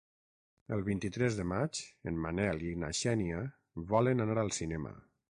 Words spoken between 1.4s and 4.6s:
maig en Manel i na Xènia volen anar al